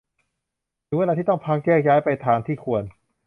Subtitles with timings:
[0.87, 2.83] ถึงเวลาที่ต้องพัก แยกย้ายไปทางที่ควร